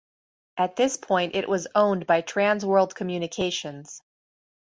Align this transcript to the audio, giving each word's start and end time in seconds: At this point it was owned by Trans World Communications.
At 0.57 0.75
this 0.77 0.97
point 0.97 1.35
it 1.35 1.47
was 1.47 1.67
owned 1.75 2.07
by 2.07 2.21
Trans 2.21 2.65
World 2.65 2.95
Communications. 2.95 4.01